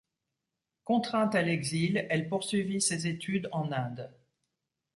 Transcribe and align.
Contrainte 0.83 1.35
à 1.35 1.43
l'exil, 1.43 2.07
elle 2.09 2.27
poursuivit 2.27 2.81
ses 2.81 3.05
études 3.05 3.47
en 3.51 3.71
Inde. 3.71 4.11